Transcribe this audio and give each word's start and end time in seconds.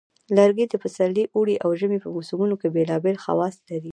لرګي 0.37 0.65
د 0.69 0.75
پسرلي، 0.83 1.23
اوړي، 1.35 1.55
او 1.65 1.69
ژمي 1.79 1.99
په 2.01 2.09
موسمونو 2.15 2.55
کې 2.61 2.73
بیلابیل 2.75 3.17
خواص 3.23 3.55
لري. 3.69 3.89